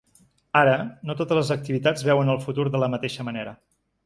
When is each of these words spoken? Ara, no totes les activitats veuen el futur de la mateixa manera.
Ara, 0.61 0.71
no 1.09 1.15
totes 1.19 1.37
les 1.39 1.51
activitats 1.57 2.07
veuen 2.09 2.33
el 2.37 2.41
futur 2.47 2.67
de 2.77 2.83
la 2.87 2.91
mateixa 2.97 3.29
manera. 3.31 3.55